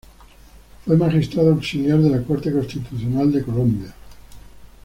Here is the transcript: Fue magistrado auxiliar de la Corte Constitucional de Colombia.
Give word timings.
Fue 0.83 0.97
magistrado 0.97 1.51
auxiliar 1.51 1.99
de 1.99 2.09
la 2.09 2.23
Corte 2.23 2.51
Constitucional 2.51 3.31
de 3.31 3.43
Colombia. 3.43 3.93